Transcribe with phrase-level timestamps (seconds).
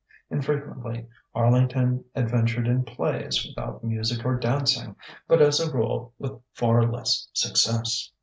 [0.31, 1.05] Infrequently
[1.35, 4.95] Arlington adventured in plays without music or dancing,
[5.27, 8.11] but as a rule with far less success.